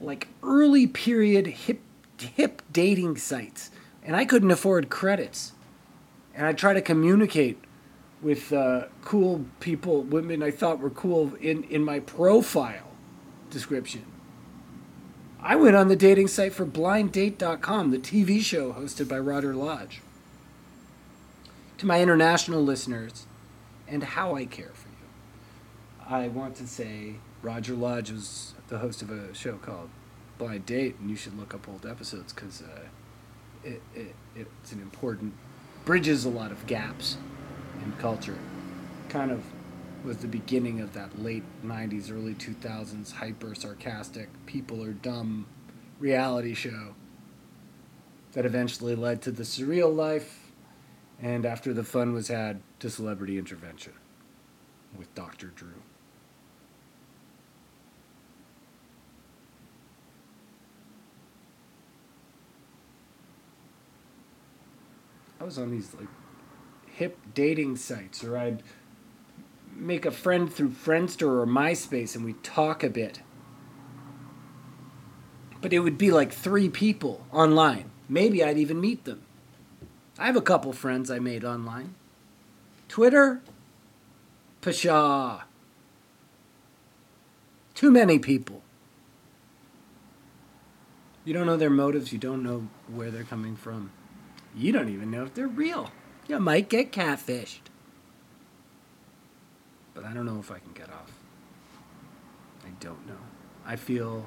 like 0.00 0.28
early 0.42 0.86
period 0.86 1.46
hip 1.46 1.80
hip 2.18 2.62
dating 2.72 3.16
sites, 3.16 3.70
and 4.02 4.16
I 4.16 4.24
couldn't 4.24 4.50
afford 4.50 4.88
credits, 4.88 5.52
and 6.38 6.46
I 6.46 6.52
try 6.52 6.72
to 6.72 6.80
communicate 6.80 7.58
with 8.22 8.52
uh, 8.52 8.84
cool 9.02 9.44
people, 9.58 10.02
women 10.02 10.40
I 10.40 10.52
thought 10.52 10.78
were 10.78 10.88
cool 10.88 11.34
in 11.34 11.64
in 11.64 11.84
my 11.84 11.98
profile 11.98 12.92
description. 13.50 14.04
I 15.40 15.56
went 15.56 15.74
on 15.74 15.88
the 15.88 15.96
dating 15.96 16.28
site 16.28 16.52
for 16.52 16.64
BlindDate.com, 16.64 17.90
the 17.90 17.98
TV 17.98 18.40
show 18.40 18.72
hosted 18.72 19.08
by 19.08 19.18
Roger 19.18 19.54
Lodge. 19.54 20.00
To 21.78 21.86
my 21.86 22.00
international 22.00 22.62
listeners, 22.62 23.26
and 23.88 24.02
how 24.02 24.36
I 24.36 24.46
care 24.46 24.72
for 24.74 24.88
you, 24.88 26.06
I 26.08 26.28
want 26.28 26.54
to 26.56 26.68
say 26.68 27.14
Roger 27.42 27.74
Lodge 27.74 28.10
was 28.10 28.54
the 28.68 28.78
host 28.78 29.02
of 29.02 29.10
a 29.10 29.34
show 29.34 29.56
called 29.56 29.90
Blind 30.38 30.66
Date, 30.66 30.96
and 31.00 31.10
you 31.10 31.16
should 31.16 31.36
look 31.36 31.52
up 31.52 31.68
old 31.68 31.84
episodes 31.84 32.32
because 32.32 32.62
uh, 32.62 32.86
it, 33.64 33.82
it, 33.94 34.14
it's 34.36 34.72
an 34.72 34.80
important, 34.80 35.34
bridges 35.88 36.26
a 36.26 36.28
lot 36.28 36.52
of 36.52 36.66
gaps 36.66 37.16
in 37.82 37.90
culture. 37.94 38.36
Kind 39.08 39.30
of 39.30 39.42
was 40.04 40.18
the 40.18 40.26
beginning 40.26 40.82
of 40.82 40.92
that 40.92 41.22
late 41.22 41.44
90s, 41.64 42.12
early 42.12 42.34
2000s 42.34 43.10
hyper 43.10 43.54
sarcastic, 43.54 44.28
people 44.44 44.84
are 44.84 44.92
dumb 44.92 45.46
reality 45.98 46.52
show 46.52 46.94
that 48.32 48.44
eventually 48.44 48.94
led 48.94 49.22
to 49.22 49.30
the 49.30 49.44
surreal 49.44 49.96
life 49.96 50.52
and 51.22 51.46
after 51.46 51.72
the 51.72 51.84
fun 51.84 52.12
was 52.12 52.28
had 52.28 52.60
to 52.80 52.90
celebrity 52.90 53.38
intervention 53.38 53.94
with 54.94 55.14
Dr. 55.14 55.46
Drew. 55.46 55.72
Was 65.48 65.56
on 65.56 65.70
these 65.70 65.94
like 65.94 66.08
hip 66.92 67.16
dating 67.32 67.74
sites, 67.76 68.22
or 68.22 68.36
I'd 68.36 68.62
make 69.74 70.04
a 70.04 70.10
friend 70.10 70.52
through 70.52 70.70
Friendster 70.70 71.22
or 71.22 71.46
MySpace, 71.46 72.14
and 72.14 72.22
we'd 72.22 72.42
talk 72.44 72.84
a 72.84 72.90
bit. 72.90 73.22
But 75.62 75.72
it 75.72 75.78
would 75.78 75.96
be 75.96 76.10
like 76.10 76.32
three 76.32 76.68
people 76.68 77.24
online. 77.32 77.90
Maybe 78.10 78.44
I'd 78.44 78.58
even 78.58 78.78
meet 78.78 79.06
them. 79.06 79.22
I 80.18 80.26
have 80.26 80.36
a 80.36 80.42
couple 80.42 80.74
friends 80.74 81.10
I 81.10 81.18
made 81.18 81.46
online. 81.46 81.94
Twitter, 82.88 83.40
pshaw. 84.60 85.44
Too 87.74 87.90
many 87.90 88.18
people. 88.18 88.60
You 91.24 91.32
don't 91.32 91.46
know 91.46 91.56
their 91.56 91.70
motives, 91.70 92.12
you 92.12 92.18
don't 92.18 92.42
know 92.42 92.68
where 92.86 93.10
they're 93.10 93.24
coming 93.24 93.56
from. 93.56 93.92
You 94.54 94.72
don't 94.72 94.88
even 94.88 95.10
know 95.10 95.24
if 95.24 95.34
they're 95.34 95.46
real. 95.46 95.90
You 96.26 96.38
might 96.38 96.68
get 96.68 96.92
catfished. 96.92 97.60
But 99.94 100.04
I 100.04 100.12
don't 100.12 100.26
know 100.26 100.38
if 100.38 100.50
I 100.50 100.58
can 100.58 100.72
get 100.72 100.90
off. 100.90 101.12
I 102.64 102.68
don't 102.80 103.06
know. 103.06 103.18
I 103.66 103.76
feel 103.76 104.26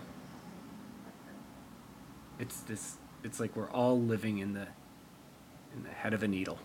it's 2.39 2.61
this 2.61 2.97
it's 3.23 3.39
like 3.39 3.55
we're 3.55 3.69
all 3.69 3.99
living 3.99 4.39
in 4.39 4.53
the 4.53 4.67
in 5.75 5.83
the 5.83 5.89
head 5.89 6.13
of 6.13 6.23
a 6.23 6.27
needle. 6.27 6.59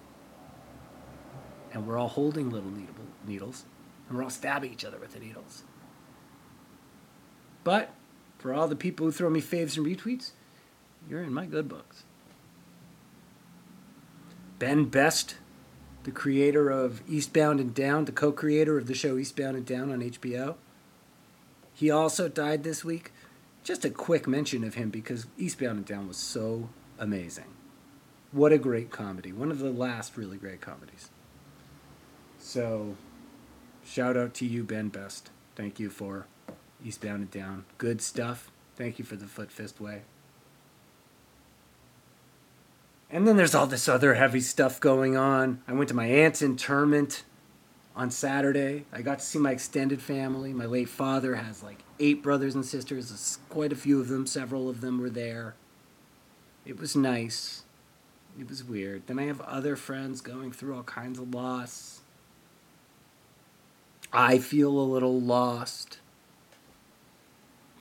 And 1.73 1.87
we're 1.87 1.99
all 1.99 2.09
holding 2.09 2.49
little 2.51 2.71
needle, 2.71 2.95
needles 3.27 3.65
and 4.09 4.17
we're 4.17 4.25
all 4.25 4.31
stabbing 4.31 4.73
each 4.73 4.85
other 4.85 4.99
with 4.99 5.13
the 5.13 5.21
needles. 5.21 5.63
But 7.65 7.91
for 8.39 8.55
all 8.55 8.69
the 8.69 8.77
people 8.77 9.07
who 9.07 9.13
throw 9.13 9.29
me 9.29 9.41
faves 9.41 9.77
and 9.77 9.87
retweets, 9.87 10.31
you're 11.09 11.23
in 11.23 11.33
my 11.33 11.47
good 11.47 11.69
books. 11.69 12.06
Ben 14.59 14.87
Best, 14.87 15.37
the 16.05 16.11
creator 16.11 16.71
of 16.71 17.03
Eastbound 17.09 17.61
and 17.61 17.75
Down, 17.75 18.05
the 18.05 18.13
co 18.13 18.33
creator 18.33 18.79
of 18.79 18.87
the 18.87 18.95
show 18.95 19.19
Eastbound 19.19 19.57
and 19.57 19.67
Down 19.67 19.93
on 19.93 20.01
HBO. 20.01 20.57
He 21.75 21.91
also 21.91 22.29
died 22.29 22.65
this 22.65 22.85
week. 22.85 23.13
Just 23.63 23.85
a 23.85 23.91
quick 23.91 24.27
mention 24.27 24.65
of 24.65 24.75
him 24.75 24.89
because 24.89 25.27
Eastbound 25.37 25.79
and 25.79 25.87
Down 25.87 26.09
was 26.09 26.17
so 26.17 26.69
amazing. 26.99 27.53
What 28.33 28.53
a 28.53 28.59
great 28.59 28.91
comedy. 28.91 29.33
One 29.33 29.51
of 29.51 29.59
the 29.59 29.71
last 29.71 30.17
really 30.17 30.37
great 30.37 30.61
comedies. 30.61 31.11
So, 32.39 32.97
shout 33.85 34.17
out 34.17 34.35
to 34.35 34.47
you, 34.47 34.63
Ben 34.63 34.89
Best. 34.89 35.31
Thank 35.55 35.81
you 35.81 35.91
for 35.91 36.27
Eastbound 36.85 37.23
and 37.23 37.31
Down. 37.31 37.65
Good 37.77 38.01
stuff. 38.01 38.51
Thank 38.77 38.99
you 38.99 39.05
for 39.05 39.17
the 39.17 39.27
Foot 39.27 39.51
Fist 39.51 39.81
Way. 39.81 40.03
And 43.11 43.27
then 43.27 43.37
there's 43.37 43.55
all 43.55 43.67
this 43.67 43.89
other 43.89 44.15
heavy 44.15 44.41
stuff 44.41 44.81
going 44.81 45.17
on. 45.17 45.63
I 45.69 45.73
went 45.73 45.89
to 45.89 45.95
my 45.95 46.07
aunt's 46.07 46.43
interment 46.43 47.23
on 47.95 48.11
Saturday. 48.11 48.85
I 48.93 49.03
got 49.03 49.21
to 49.21 49.25
see 49.25 49.39
my 49.39 49.53
extended 49.53 50.03
family. 50.03 50.53
My 50.53 50.67
late 50.67 50.89
father 50.89 51.37
has 51.37 51.63
like 51.63 51.83
eight 51.99 52.23
brothers 52.23 52.55
and 52.55 52.65
sisters, 52.65 53.39
quite 53.49 53.73
a 53.73 53.77
few 53.77 54.01
of 54.01 54.09
them, 54.09 54.27
several 54.27 54.69
of 54.69 54.81
them 54.81 55.01
were 55.01 55.11
there. 55.11 55.55
It 56.67 56.79
was 56.79 56.97
nice. 56.97 57.63
It 58.39 58.49
was 58.49 58.63
weird. 58.63 59.07
Then 59.07 59.19
I 59.19 59.25
have 59.25 59.41
other 59.43 59.77
friends 59.77 60.21
going 60.21 60.53
through 60.53 60.75
all 60.75 60.83
kinds 60.83 61.19
of 61.19 61.33
loss. 61.33 62.01
I 64.13 64.39
feel 64.39 64.71
a 64.71 64.81
little 64.81 65.21
lost. 65.21 66.01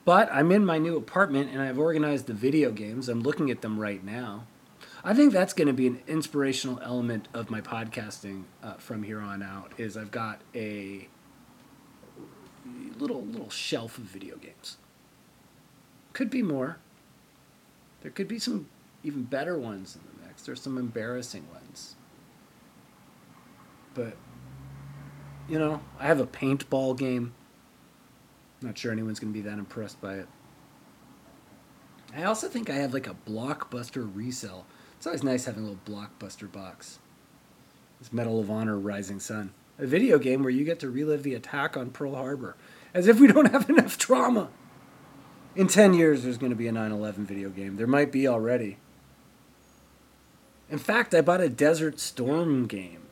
But 0.06 0.30
I'm 0.32 0.52
in 0.52 0.66
my 0.66 0.78
new 0.78 0.96
apartment 0.96 1.52
and 1.52 1.62
I've 1.62 1.80
organized 1.80 2.28
the 2.28 2.34
video 2.34 2.72
games. 2.72 3.10
I'm 3.10 3.22
looking 3.22 3.50
at 3.50 3.62
them 3.62 3.80
right 3.80 4.04
now. 4.04 4.44
I 5.06 5.14
think 5.14 5.34
that's 5.34 5.54
going 5.54 5.68
to 5.68 5.74
be 5.74 5.86
an 5.86 6.02
inspirational 6.08 6.80
element 6.82 7.28
of 7.32 7.52
my 7.52 7.62
podcasting 7.62 8.46
uh, 8.64 8.74
from 8.74 9.04
here 9.04 9.20
on 9.20 9.44
out. 9.44 9.72
Is 9.78 9.96
I've 9.96 10.10
got 10.10 10.42
a 10.56 11.08
little 12.98 13.22
little 13.22 13.52
shelf 13.52 14.00
of 14.00 14.06
video 14.06 14.36
games. 14.38 14.78
Could 16.14 16.32
be 16.32 16.42
more. 16.42 16.80
There 18.02 18.10
could 18.10 18.28
be 18.28 18.40
some 18.40 18.68
even 19.04 19.24
better 19.26 19.60
ones 19.60 19.96
in 19.96 20.02
the 20.02 20.28
mix. 20.28 20.42
There's 20.42 20.60
some 20.60 20.76
embarrassing 20.76 21.46
ones. 21.54 21.96
But 23.94 24.18
you 25.48 25.60
know, 25.60 25.82
I 26.00 26.08
have 26.08 26.20
a 26.20 26.26
paintball 26.26 26.98
game. 26.98 27.36
Not 28.60 28.76
sure 28.76 28.92
anyone's 28.92 29.20
going 29.20 29.32
to 29.32 29.40
be 29.40 29.48
that 29.48 29.60
impressed 29.60 30.02
by 30.02 30.16
it. 30.16 30.28
I 32.18 32.24
also 32.24 32.48
think 32.48 32.72
I 32.72 32.76
have 32.76 32.92
like 32.92 33.06
a 33.06 33.16
blockbuster 33.30 34.10
resell 34.12 34.66
it's 34.98 35.06
always 35.06 35.24
nice 35.24 35.46
having 35.46 35.64
a 35.64 35.68
little 35.68 35.80
blockbuster 35.86 36.52
box. 36.52 37.00
This 38.00 38.12
Medal 38.12 38.40
of 38.40 38.50
Honor 38.50 38.78
Rising 38.78 39.20
Sun. 39.20 39.54
A 39.78 39.86
video 39.86 40.18
game 40.18 40.42
where 40.42 40.52
you 40.52 40.64
get 40.64 40.80
to 40.80 40.90
relive 40.90 41.24
the 41.24 41.34
attack 41.34 41.76
on 41.76 41.90
Pearl 41.90 42.16
Harbor. 42.16 42.56
As 42.94 43.08
if 43.08 43.20
we 43.20 43.28
don't 43.28 43.52
have 43.52 43.70
enough 43.70 43.98
trauma. 43.98 44.50
In 45.56 45.68
10 45.68 45.94
years, 45.94 46.24
there's 46.24 46.38
going 46.38 46.52
to 46.52 46.56
be 46.56 46.68
a 46.68 46.72
9 46.72 46.92
11 46.92 47.26
video 47.26 47.50
game. 47.50 47.78
There 47.78 47.88
might 47.88 48.12
be 48.12 48.28
already. 48.28 48.78
In 50.70 50.80
fact, 50.80 51.14
I 51.14 51.22
bought 51.22 51.42
a 51.42 51.50
Desert 51.50 52.00
Storm 52.00 52.66
game 52.66 53.04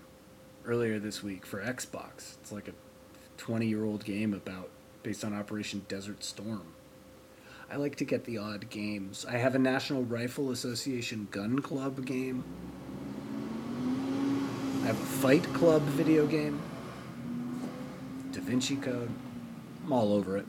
earlier 0.65 0.99
this 0.99 1.21
week 1.21 1.45
for 1.45 1.61
Xbox. 1.61 2.35
It's 2.41 2.51
like 2.51 2.67
a 2.67 2.73
20 3.37 3.67
year 3.67 3.85
old 3.85 4.03
game 4.05 4.33
about 4.33 4.69
based 5.03 5.23
on 5.23 5.33
Operation 5.33 5.85
Desert 5.87 6.23
Storm. 6.23 6.73
I 7.73 7.77
like 7.77 7.95
to 7.95 8.05
get 8.05 8.25
the 8.25 8.37
odd 8.37 8.69
games. 8.69 9.25
I 9.27 9.37
have 9.37 9.55
a 9.55 9.59
National 9.59 10.03
Rifle 10.03 10.51
Association 10.51 11.27
Gun 11.31 11.59
Club 11.59 12.05
game. 12.05 12.43
I 14.83 14.85
have 14.85 14.95
a 14.95 15.05
Fight 15.05 15.43
Club 15.55 15.81
video 15.81 16.27
game. 16.27 16.61
Da 18.31 18.41
Vinci 18.41 18.75
Code. 18.75 19.09
I'm 19.83 19.91
all 19.91 20.13
over 20.13 20.37
it. 20.37 20.45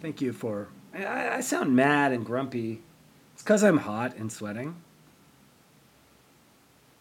Thank 0.00 0.22
you 0.22 0.32
for. 0.32 0.68
I, 0.94 1.28
I 1.28 1.40
sound 1.42 1.76
mad 1.76 2.12
and 2.12 2.24
grumpy. 2.24 2.80
It's 3.34 3.42
because 3.42 3.62
I'm 3.62 3.76
hot 3.76 4.16
and 4.16 4.32
sweating. 4.32 4.76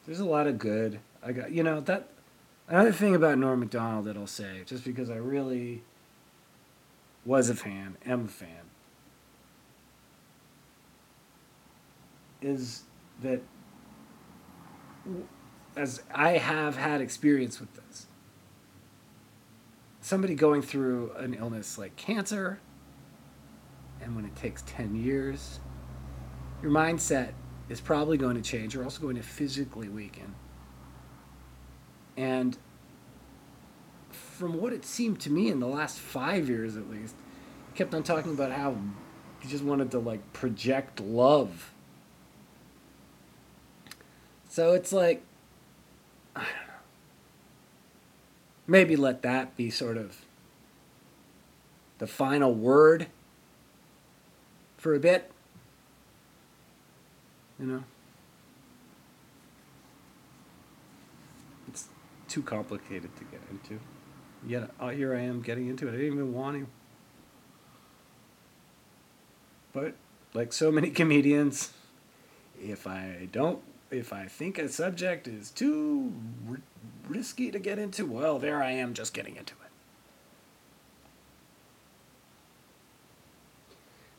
There's 0.06 0.20
a 0.20 0.26
lot 0.26 0.48
of 0.48 0.60
good. 0.60 1.00
I 1.24 1.32
got, 1.32 1.54
you 1.54 1.64
know, 1.64 1.80
that. 1.80 2.10
Another 2.68 2.92
thing 2.92 3.16
about 3.16 3.38
Norm 3.38 3.62
MacDonald 3.62 4.04
that 4.04 4.18
I'll 4.18 4.28
say, 4.28 4.64
just 4.66 4.84
because 4.84 5.10
I 5.10 5.16
really 5.16 5.82
was 7.26 7.50
a 7.50 7.56
fan, 7.56 7.98
am 8.06 8.26
a 8.26 8.28
fan, 8.28 8.50
is 12.42 12.84
that 13.22 13.42
as 15.76 16.02
I 16.14 16.32
have 16.32 16.76
had 16.76 17.02
experience 17.02 17.60
with 17.60 17.74
this, 17.76 18.08
somebody 20.02 20.36
going 20.36 20.62
through 20.62 21.12
an 21.18 21.34
illness 21.34 21.78
like 21.78 21.96
cancer, 21.96 22.60
and 24.02 24.16
when 24.16 24.26
it 24.26 24.36
takes 24.36 24.64
10 24.66 24.96
years, 24.96 25.60
your 26.62 26.72
mindset 26.72 27.34
is 27.70 27.80
probably 27.80 28.18
going 28.18 28.36
to 28.36 28.42
change. 28.42 28.74
You're 28.74 28.84
also 28.84 29.02
going 29.02 29.16
to 29.16 29.22
physically 29.22 29.90
weaken. 29.90 30.34
And 32.18 32.58
from 34.40 34.54
what 34.62 34.72
it 34.72 34.86
seemed 34.86 35.20
to 35.20 35.30
me 35.30 35.50
in 35.50 35.60
the 35.60 35.68
last 35.68 36.00
five 36.00 36.48
years 36.48 36.78
at 36.78 36.90
least, 36.90 37.14
kept 37.76 37.94
on 37.94 38.02
talking 38.02 38.32
about 38.32 38.54
how 38.54 38.74
he 39.42 39.50
just 39.50 39.66
wanted 39.66 39.92
to 39.92 40.00
like 40.00 40.32
project 40.32 41.02
love. 41.02 41.74
So 44.48 44.72
it's 44.72 44.94
like, 44.94 45.24
I 46.38 46.40
don't 46.40 46.68
know. 46.68 46.74
Maybe 48.66 48.96
let 48.96 49.24
that 49.24 49.58
be 49.58 49.70
sort 49.70 49.98
of 49.98 50.22
the 51.98 52.08
final 52.08 52.54
word 52.54 53.08
for 54.78 54.96
a 54.96 55.00
bit. 55.00 55.30
You 57.60 57.66
know? 57.66 57.84
It's 61.68 61.90
too 62.30 62.42
complicated 62.42 63.14
to 63.18 63.26
get 63.26 63.42
into. 63.52 63.82
Yet 64.46 64.72
uh, 64.80 64.90
here 64.90 65.16
I 65.16 65.22
am 65.22 65.42
getting 65.42 65.68
into 65.68 65.88
it. 65.88 65.90
I 65.90 65.98
didn't 65.98 66.14
even 66.14 66.34
want 66.34 66.58
to. 66.58 66.68
But 69.74 69.94
like 70.34 70.54
so 70.54 70.72
many 70.72 70.90
comedians, 71.02 71.72
if 72.62 72.88
I 72.88 73.28
don't, 73.32 73.60
if 73.92 74.14
I 74.14 74.26
think 74.26 74.58
a 74.58 74.70
subject 74.70 75.28
is 75.28 75.52
too 75.52 76.14
r- 76.50 76.62
risky 77.08 77.52
to 77.52 77.60
get 77.60 77.80
into, 77.80 78.06
well, 78.06 78.40
there 78.40 78.64
I 78.64 78.72
am 78.72 78.94
just 78.94 79.14
getting 79.14 79.36
into 79.36 79.54
it. 79.54 79.72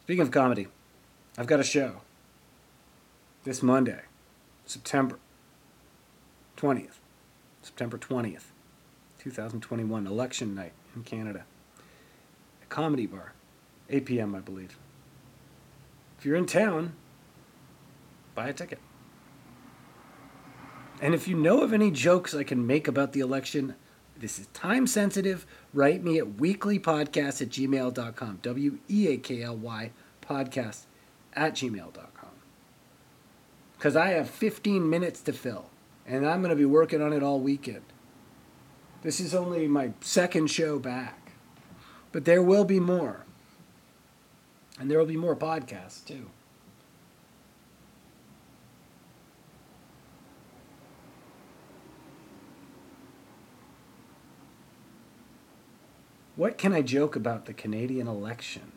Speaking 0.04 0.22
of 0.22 0.30
comedy, 0.30 0.66
I've 1.38 1.46
got 1.46 1.60
a 1.60 1.64
show 1.64 2.00
this 3.44 3.62
Monday, 3.62 4.02
September 4.66 5.18
20th. 6.56 6.98
September 7.62 7.98
20th, 7.98 8.49
2021, 9.20 10.06
election 10.06 10.54
night 10.54 10.72
in 10.96 11.02
Canada. 11.02 11.44
A 12.62 12.66
comedy 12.66 13.06
bar, 13.06 13.34
8 13.90 14.06
p.m., 14.06 14.34
I 14.34 14.40
believe. 14.40 14.78
If 16.18 16.24
you're 16.24 16.36
in 16.36 16.46
town, 16.46 16.94
buy 18.34 18.48
a 18.48 18.52
ticket. 18.52 18.78
And 21.02 21.14
if 21.14 21.28
you 21.28 21.36
know 21.36 21.62
of 21.62 21.72
any 21.72 21.90
jokes 21.90 22.34
I 22.34 22.44
can 22.44 22.66
make 22.66 22.88
about 22.88 23.12
the 23.12 23.20
election, 23.20 23.74
this 24.18 24.38
is 24.38 24.46
time 24.48 24.86
sensitive. 24.86 25.46
Write 25.72 26.04
me 26.04 26.18
at 26.18 26.36
weeklypodcast 26.36 27.42
at 27.42 27.48
gmail.com. 27.48 28.38
W 28.42 28.78
E 28.88 29.08
A 29.08 29.16
K 29.16 29.42
L 29.42 29.56
Y 29.56 29.90
podcast 30.26 30.82
at 31.34 31.54
gmail.com. 31.54 32.30
Because 33.76 33.96
I 33.96 34.08
have 34.08 34.28
15 34.28 34.88
minutes 34.88 35.22
to 35.22 35.32
fill, 35.32 35.70
and 36.06 36.26
I'm 36.26 36.42
going 36.42 36.50
to 36.50 36.56
be 36.56 36.66
working 36.66 37.00
on 37.00 37.14
it 37.14 37.22
all 37.22 37.40
weekend. 37.40 37.82
This 39.02 39.18
is 39.18 39.34
only 39.34 39.66
my 39.66 39.92
second 40.00 40.50
show 40.50 40.78
back, 40.78 41.32
but 42.12 42.24
there 42.24 42.42
will 42.42 42.64
be 42.64 42.80
more. 42.80 43.24
And 44.78 44.90
there 44.90 44.98
will 44.98 45.06
be 45.06 45.16
more 45.16 45.36
podcasts 45.36 46.04
too. 46.04 46.28
What 56.36 56.56
can 56.56 56.72
I 56.72 56.80
joke 56.80 57.16
about 57.16 57.44
the 57.44 57.52
Canadian 57.52 58.06
election? 58.06 58.72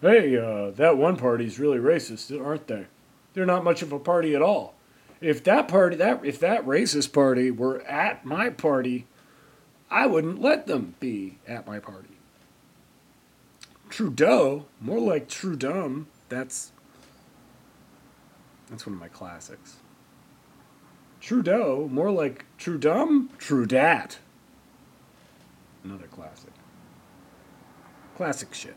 Hey, 0.00 0.36
uh, 0.36 0.70
that 0.70 0.96
one 0.96 1.16
party's 1.16 1.58
really 1.58 1.78
racist, 1.78 2.32
aren't 2.42 2.68
they? 2.68 2.86
They're 3.34 3.44
not 3.44 3.64
much 3.64 3.82
of 3.82 3.92
a 3.92 3.98
party 3.98 4.34
at 4.34 4.40
all. 4.40 4.77
If 5.20 5.42
that 5.44 5.68
party, 5.68 5.96
that 5.96 6.24
if 6.24 6.38
that 6.40 6.64
racist 6.64 7.12
party 7.12 7.50
were 7.50 7.80
at 7.82 8.24
my 8.24 8.50
party, 8.50 9.06
I 9.90 10.06
wouldn't 10.06 10.40
let 10.40 10.66
them 10.66 10.94
be 11.00 11.38
at 11.46 11.66
my 11.66 11.80
party. 11.80 12.18
Trudeau, 13.88 14.66
more 14.80 15.00
like 15.00 15.28
Trudum. 15.28 16.06
That's 16.28 16.72
that's 18.70 18.86
one 18.86 18.94
of 18.94 19.00
my 19.00 19.08
classics. 19.08 19.76
Trudeau, 21.20 21.88
more 21.90 22.10
like 22.10 22.44
Trudum, 22.58 23.28
Trudat. 23.38 24.18
Another 25.82 26.06
classic. 26.06 26.52
Classic 28.16 28.52
shit. 28.52 28.76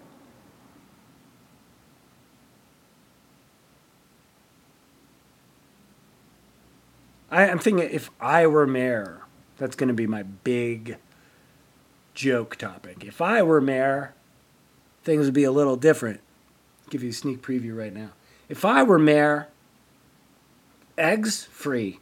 I, 7.31 7.47
I'm 7.47 7.59
thinking 7.59 7.89
if 7.89 8.11
I 8.19 8.45
were 8.45 8.67
mayor, 8.67 9.21
that's 9.57 9.75
going 9.75 9.87
to 9.87 9.93
be 9.93 10.05
my 10.05 10.23
big 10.23 10.97
joke 12.13 12.57
topic. 12.57 13.03
If 13.05 13.21
I 13.21 13.41
were 13.41 13.61
mayor, 13.61 14.13
things 15.03 15.25
would 15.25 15.33
be 15.33 15.45
a 15.45 15.51
little 15.51 15.77
different. 15.77 16.19
I'll 16.83 16.89
give 16.89 17.03
you 17.03 17.09
a 17.09 17.13
sneak 17.13 17.41
preview 17.41 17.75
right 17.75 17.93
now. 17.93 18.09
If 18.49 18.65
I 18.65 18.83
were 18.83 18.99
mayor, 18.99 19.47
eggs 20.97 21.45
free. 21.45 21.99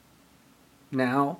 Now, 0.91 1.39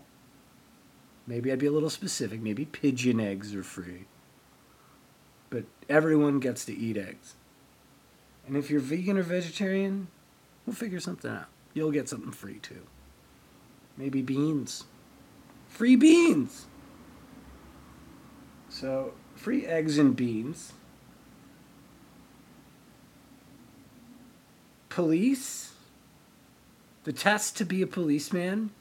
maybe 1.26 1.52
I'd 1.52 1.58
be 1.58 1.66
a 1.66 1.72
little 1.72 1.90
specific. 1.90 2.42
Maybe 2.42 2.66
pigeon 2.66 3.20
eggs 3.20 3.56
are 3.56 3.64
free. 3.64 4.06
But 5.50 5.66
everyone 5.90 6.40
gets 6.40 6.64
to 6.66 6.78
eat 6.78 6.96
eggs. 6.96 7.34
And 8.46 8.56
if 8.56 8.70
you're 8.70 8.80
vegan 8.80 9.18
or 9.18 9.24
vegetarian, 9.24 10.10
we'll 10.66 10.76
figure 10.76 11.00
something 11.00 11.32
out. 11.32 11.48
You'll 11.74 11.92
get 11.92 12.08
something 12.08 12.32
free 12.32 12.60
too. 12.60 12.86
Maybe 14.00 14.22
beans. 14.22 14.86
Free 15.68 15.98
beans! 15.98 16.68
So, 18.70 19.14
free 19.36 19.66
eggs 19.66 19.98
and 19.98 20.16
beans. 20.16 20.72
Police. 24.88 25.74
The 27.04 27.12
test 27.12 27.58
to 27.58 27.66
be 27.66 27.82
a 27.82 27.88
policeman 27.88 28.72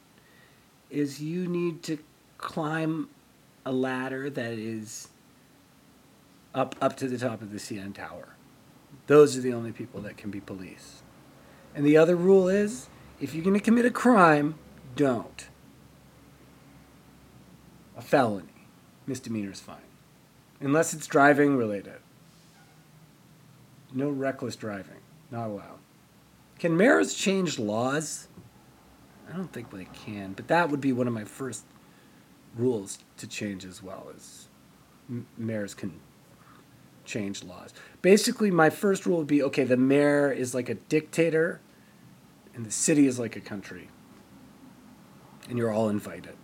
is 0.88 1.20
you 1.20 1.48
need 1.48 1.82
to 1.82 1.98
climb 2.38 3.08
a 3.66 3.72
ladder 3.72 4.30
that 4.30 4.52
is 4.52 5.08
up 6.54 6.76
up 6.80 6.96
to 6.96 7.08
the 7.08 7.18
top 7.18 7.42
of 7.42 7.50
the 7.50 7.58
CN 7.58 7.92
Tower. 7.92 8.36
Those 9.08 9.36
are 9.36 9.40
the 9.40 9.52
only 9.52 9.72
people 9.72 10.00
that 10.02 10.16
can 10.16 10.30
be 10.30 10.40
police. 10.40 11.02
And 11.74 11.84
the 11.84 11.96
other 11.96 12.14
rule 12.14 12.48
is 12.48 12.88
if 13.20 13.34
you're 13.34 13.44
going 13.44 13.58
to 13.58 13.64
commit 13.64 13.84
a 13.84 13.90
crime, 13.90 14.54
don't. 14.98 15.48
A 17.96 18.02
felony. 18.02 18.66
Misdemeanor 19.06 19.52
is 19.52 19.60
fine. 19.60 19.76
Unless 20.60 20.92
it's 20.92 21.06
driving 21.06 21.56
related. 21.56 22.00
No 23.94 24.10
reckless 24.10 24.56
driving. 24.56 25.00
Not 25.30 25.46
allowed. 25.46 25.78
Can 26.58 26.76
mayors 26.76 27.14
change 27.14 27.60
laws? 27.60 28.26
I 29.32 29.36
don't 29.36 29.52
think 29.52 29.70
they 29.70 29.86
can, 30.04 30.32
but 30.32 30.48
that 30.48 30.68
would 30.68 30.80
be 30.80 30.92
one 30.92 31.06
of 31.06 31.14
my 31.14 31.24
first 31.24 31.64
rules 32.56 32.98
to 33.18 33.28
change 33.28 33.64
as 33.64 33.80
well 33.80 34.10
as 34.16 34.48
mayors 35.36 35.74
can 35.74 36.00
change 37.04 37.44
laws. 37.44 37.72
Basically, 38.02 38.50
my 38.50 38.68
first 38.68 39.06
rule 39.06 39.18
would 39.18 39.28
be 39.28 39.42
okay, 39.44 39.62
the 39.62 39.76
mayor 39.76 40.32
is 40.32 40.54
like 40.54 40.68
a 40.68 40.74
dictator 40.74 41.60
and 42.52 42.66
the 42.66 42.70
city 42.72 43.06
is 43.06 43.18
like 43.18 43.36
a 43.36 43.40
country. 43.40 43.88
And 45.48 45.56
you're 45.56 45.72
all 45.72 45.88
invited. 45.88 46.36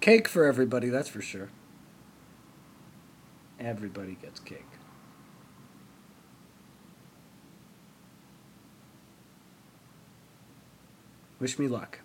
Cake 0.00 0.28
for 0.28 0.44
everybody, 0.44 0.88
that's 0.88 1.08
for 1.08 1.22
sure. 1.22 1.48
Everybody 3.58 4.16
gets 4.20 4.40
cake. 4.40 4.64
Wish 11.38 11.58
me 11.58 11.68
luck. 11.68 12.00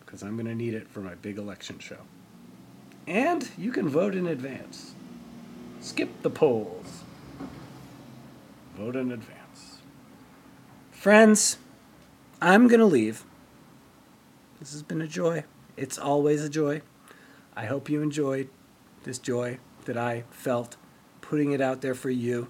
Because 0.00 0.22
I'm 0.22 0.36
going 0.36 0.46
to 0.46 0.54
need 0.54 0.74
it 0.74 0.88
for 0.88 1.00
my 1.00 1.14
big 1.16 1.38
election 1.38 1.78
show. 1.80 1.98
And 3.06 3.48
you 3.58 3.72
can 3.72 3.88
vote 3.88 4.14
in 4.14 4.26
advance. 4.26 4.94
Skip 5.80 6.22
the 6.22 6.30
polls. 6.30 7.02
Vote 8.76 8.94
in 8.94 9.10
advance. 9.10 9.78
Friends, 10.92 11.58
I'm 12.40 12.68
going 12.68 12.80
to 12.80 12.86
leave. 12.86 13.24
This 14.62 14.74
has 14.74 14.84
been 14.84 15.02
a 15.02 15.08
joy. 15.08 15.42
It's 15.76 15.98
always 15.98 16.44
a 16.44 16.48
joy. 16.48 16.82
I 17.56 17.64
hope 17.64 17.90
you 17.90 18.00
enjoyed 18.00 18.48
this 19.02 19.18
joy 19.18 19.58
that 19.86 19.96
I 19.96 20.22
felt 20.30 20.76
putting 21.20 21.50
it 21.50 21.60
out 21.60 21.80
there 21.80 21.96
for 21.96 22.10
you. 22.10 22.46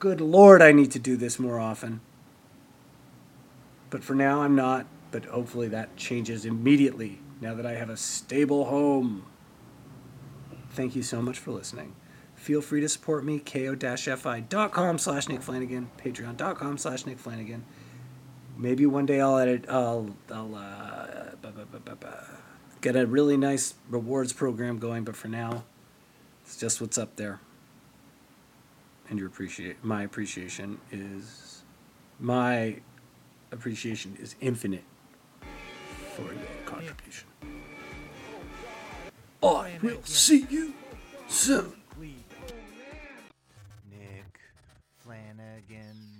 Good 0.00 0.20
Lord, 0.20 0.60
I 0.60 0.72
need 0.72 0.90
to 0.90 0.98
do 0.98 1.16
this 1.16 1.38
more 1.38 1.60
often. 1.60 2.00
But 3.88 4.02
for 4.02 4.16
now, 4.16 4.42
I'm 4.42 4.56
not. 4.56 4.86
But 5.12 5.26
hopefully, 5.26 5.68
that 5.68 5.96
changes 5.96 6.44
immediately 6.44 7.20
now 7.40 7.54
that 7.54 7.66
I 7.66 7.74
have 7.74 7.88
a 7.88 7.96
stable 7.96 8.64
home. 8.64 9.24
Thank 10.70 10.96
you 10.96 11.04
so 11.04 11.22
much 11.22 11.38
for 11.38 11.52
listening. 11.52 11.94
Feel 12.34 12.60
free 12.60 12.80
to 12.80 12.88
support 12.88 13.24
me, 13.24 13.38
ko-fi.com 13.38 14.98
slash 14.98 15.28
Nick 15.28 15.42
Flanagan, 15.42 15.88
patreon.com 16.04 16.78
slash 16.78 17.06
Nick 17.06 17.20
Flanagan. 17.20 17.64
Maybe 18.56 18.86
one 18.86 19.06
day 19.06 19.20
I'll 19.20 19.38
edit, 19.38 19.64
I'll, 19.68 20.14
I'll 20.30 20.54
uh, 20.54 21.34
ba, 21.40 21.52
ba, 21.52 21.66
ba, 21.70 21.80
ba, 21.84 21.96
ba. 21.96 22.26
get 22.80 22.96
a 22.96 23.06
really 23.06 23.36
nice 23.36 23.74
rewards 23.88 24.32
program 24.32 24.78
going, 24.78 25.04
but 25.04 25.16
for 25.16 25.28
now, 25.28 25.64
it's 26.44 26.56
just 26.56 26.80
what's 26.80 26.98
up 26.98 27.16
there. 27.16 27.40
And 29.08 29.18
your 29.18 29.28
appreciate 29.28 29.82
my 29.84 30.02
appreciation 30.02 30.78
is 30.90 31.62
my 32.20 32.80
appreciation 33.50 34.16
is 34.20 34.36
infinite 34.40 34.84
for 36.14 36.22
your 36.22 36.42
contribution. 36.64 37.28
I 39.42 39.78
will 39.82 40.02
see 40.04 40.46
you 40.48 40.72
soon. 41.26 41.72
Nick 43.90 44.38
Flanagan. 44.98 46.11